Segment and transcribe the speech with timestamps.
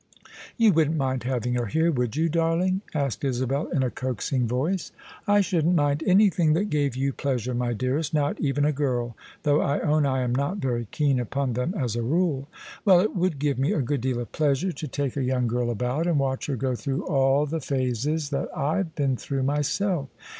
[0.57, 4.47] "You wouldn't mind having her here, would you, dar ling?" asked Isabel in a coaxing
[4.47, 4.91] voice."
[5.27, 9.61] I shouldn't mind anything that gave you pleasure, my dearest— not even a girl, though
[9.61, 12.47] I own I am not very keen upon them as a rule.""
[12.83, 15.69] Well, it would give me a good deal of pleasure to take a young girl
[15.69, 19.17] about, and watch her go through all the phases OF ISABEL CARNABY that I've been
[19.17, 20.09] through myself.